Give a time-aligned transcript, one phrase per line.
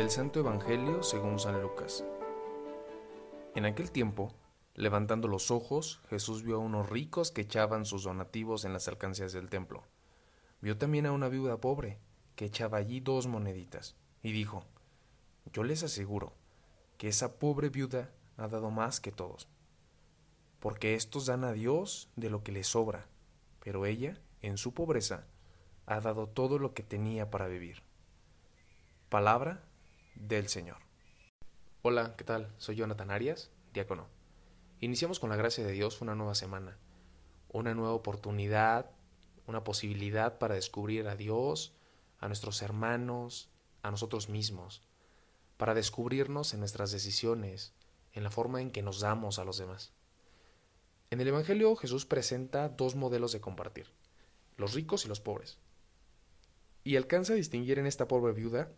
[0.00, 2.06] Del Santo Evangelio según San Lucas.
[3.54, 4.32] En aquel tiempo,
[4.74, 9.34] levantando los ojos, Jesús vio a unos ricos que echaban sus donativos en las alcancías
[9.34, 9.82] del templo.
[10.62, 11.98] Vio también a una viuda pobre
[12.34, 14.64] que echaba allí dos moneditas, y dijo,
[15.52, 16.32] Yo les aseguro
[16.96, 19.48] que esa pobre viuda ha dado más que todos,
[20.60, 23.06] porque estos dan a Dios de lo que les sobra,
[23.62, 25.26] pero ella, en su pobreza,
[25.84, 27.82] ha dado todo lo que tenía para vivir.
[29.10, 29.62] Palabra
[30.14, 30.78] del Señor.
[31.82, 32.52] Hola, ¿qué tal?
[32.58, 34.06] Soy Jonathan Arias, diácono.
[34.80, 36.78] Iniciamos con la gracia de Dios una nueva semana,
[37.48, 38.90] una nueva oportunidad,
[39.46, 41.74] una posibilidad para descubrir a Dios,
[42.18, 43.50] a nuestros hermanos,
[43.82, 44.82] a nosotros mismos,
[45.56, 47.74] para descubrirnos en nuestras decisiones,
[48.12, 49.92] en la forma en que nos damos a los demás.
[51.10, 53.86] En el Evangelio Jesús presenta dos modelos de compartir,
[54.56, 55.58] los ricos y los pobres.
[56.84, 58.70] Y alcanza a distinguir en esta pobre viuda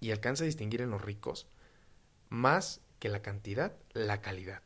[0.00, 1.48] y alcanza a distinguir en los ricos
[2.28, 4.62] más que la cantidad, la calidad.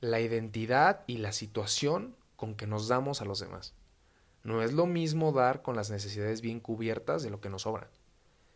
[0.00, 3.74] La identidad y la situación con que nos damos a los demás.
[4.42, 7.90] No es lo mismo dar con las necesidades bien cubiertas de lo que nos sobra,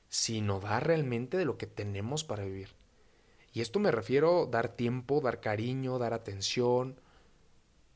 [0.08, 2.70] sino dar realmente de lo que tenemos para vivir.
[3.52, 7.00] Y esto me refiero dar tiempo, dar cariño, dar atención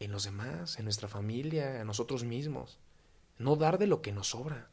[0.00, 2.78] en los demás, en nuestra familia, a nosotros mismos.
[3.36, 4.71] No dar de lo que nos sobra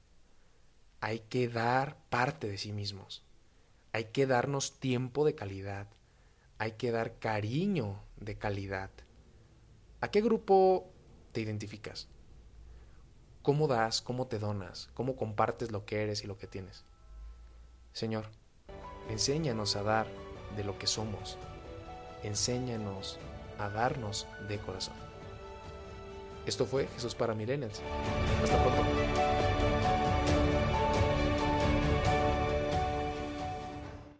[1.02, 3.23] hay que dar parte de sí mismos.
[3.94, 5.88] Hay que darnos tiempo de calidad.
[6.58, 8.89] Hay que dar cariño de calidad.
[10.02, 10.89] ¿A qué grupo
[11.31, 12.08] te identificas?
[13.41, 14.02] ¿Cómo das?
[14.02, 14.89] ¿Cómo te donas?
[14.94, 16.83] ¿Cómo compartes lo que eres y lo que tienes?
[17.94, 18.25] Señor,
[19.09, 20.08] enséñanos a dar
[20.56, 21.38] de lo que somos.
[22.23, 23.17] Enséñanos
[23.58, 24.95] a darnos de corazón.
[26.45, 27.81] Esto fue Jesús para Millennials.
[28.44, 29.38] Hasta pronto.